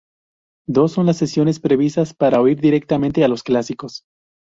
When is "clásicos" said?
3.43-4.03